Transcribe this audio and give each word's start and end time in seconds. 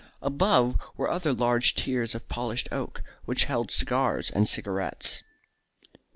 Above 0.23 0.79
were 0.97 1.07
other 1.11 1.31
larger 1.31 1.75
tiers 1.75 2.15
of 2.15 2.27
polished 2.27 2.67
oak, 2.71 3.03
which 3.25 3.43
held 3.43 3.69
cigars 3.69 4.31
and 4.31 4.49
cigarettes. 4.49 5.21